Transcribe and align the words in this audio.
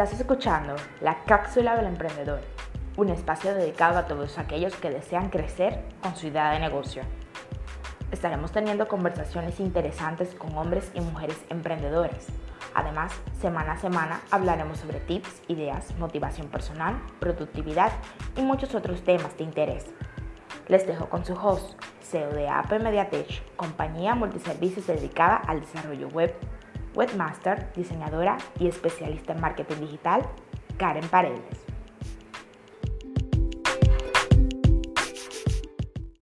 Estás 0.00 0.20
escuchando 0.20 0.76
la 1.00 1.24
cápsula 1.24 1.74
del 1.74 1.86
emprendedor, 1.86 2.38
un 2.96 3.08
espacio 3.08 3.52
dedicado 3.52 3.98
a 3.98 4.06
todos 4.06 4.38
aquellos 4.38 4.76
que 4.76 4.90
desean 4.90 5.28
crecer 5.28 5.82
con 6.00 6.14
su 6.14 6.28
idea 6.28 6.52
de 6.52 6.60
negocio. 6.60 7.02
Estaremos 8.12 8.52
teniendo 8.52 8.86
conversaciones 8.86 9.58
interesantes 9.58 10.36
con 10.36 10.56
hombres 10.56 10.92
y 10.94 11.00
mujeres 11.00 11.44
emprendedores. 11.50 12.28
Además, 12.74 13.12
semana 13.40 13.72
a 13.72 13.78
semana 13.78 14.20
hablaremos 14.30 14.78
sobre 14.78 15.00
tips, 15.00 15.42
ideas, 15.48 15.92
motivación 15.98 16.46
personal, 16.46 17.02
productividad 17.18 17.90
y 18.36 18.42
muchos 18.42 18.76
otros 18.76 19.02
temas 19.02 19.36
de 19.36 19.42
interés. 19.42 19.86
Les 20.68 20.86
dejo 20.86 21.08
con 21.08 21.24
su 21.24 21.34
host, 21.34 21.76
CEO 22.02 22.30
de 22.30 22.78
Mediatech, 22.78 23.42
compañía 23.56 24.14
multiservicios 24.14 24.86
dedicada 24.86 25.38
al 25.38 25.62
desarrollo 25.62 26.06
web 26.10 26.32
webmaster, 26.94 27.72
diseñadora 27.74 28.38
y 28.58 28.68
especialista 28.68 29.32
en 29.32 29.40
marketing 29.40 29.80
digital, 29.80 30.22
Karen 30.76 31.08
Paredes. 31.08 31.67